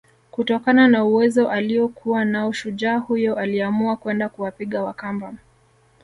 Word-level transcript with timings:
Kutokana 0.31 0.87
na 0.87 1.05
uwezo 1.05 1.49
aliokuwa 1.49 2.25
nao 2.25 2.51
shujaa 2.53 2.97
huyo 2.97 3.35
aliamua 3.35 3.95
kwenda 3.95 4.29
kuwapiga 4.29 4.83
Wakamba 4.83 5.33